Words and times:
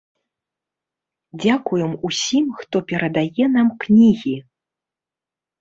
Дзякуем 1.43 1.93
усім 2.09 2.45
хто 2.63 2.77
перадае 2.93 3.45
нам 3.57 3.67
кнігі! 3.85 4.35